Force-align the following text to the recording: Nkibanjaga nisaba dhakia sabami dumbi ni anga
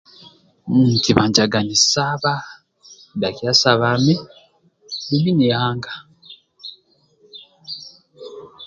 Nkibanjaga 0.97 1.59
nisaba 1.67 2.33
dhakia 3.19 3.53
sabami 3.61 4.13
dumbi 5.07 5.31
ni 5.37 5.47
anga 5.67 5.93